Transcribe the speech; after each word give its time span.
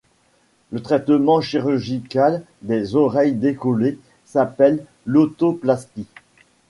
Le 0.71 0.81
traitement 0.81 1.41
chirurgical 1.41 2.43
des 2.63 2.95
oreilles 2.95 3.33
décollées 3.33 3.99
s'appelle 4.25 4.83
l'otoplastie. 5.05 6.07